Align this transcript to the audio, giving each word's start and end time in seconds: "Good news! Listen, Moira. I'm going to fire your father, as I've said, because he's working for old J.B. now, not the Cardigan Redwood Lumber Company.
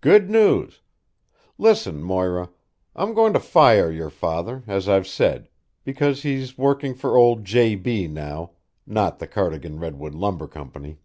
"Good 0.00 0.28
news! 0.28 0.80
Listen, 1.56 2.02
Moira. 2.02 2.50
I'm 2.96 3.14
going 3.14 3.32
to 3.34 3.38
fire 3.38 3.92
your 3.92 4.10
father, 4.10 4.64
as 4.66 4.88
I've 4.88 5.06
said, 5.06 5.48
because 5.84 6.22
he's 6.24 6.58
working 6.58 6.94
for 6.96 7.16
old 7.16 7.44
J.B. 7.44 8.08
now, 8.08 8.50
not 8.88 9.20
the 9.20 9.28
Cardigan 9.28 9.78
Redwood 9.78 10.16
Lumber 10.16 10.48
Company. 10.48 10.98